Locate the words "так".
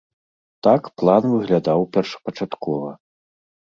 0.67-0.89